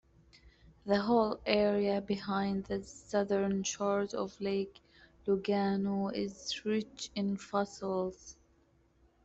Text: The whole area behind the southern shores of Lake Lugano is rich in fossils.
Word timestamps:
The 0.87 0.97
whole 0.99 1.39
area 1.45 2.01
behind 2.01 2.63
the 2.65 2.83
southern 2.83 3.61
shores 3.61 4.15
of 4.15 4.35
Lake 4.41 4.79
Lugano 5.27 6.09
is 6.11 6.59
rich 6.65 7.11
in 7.13 7.37
fossils. 7.37 8.35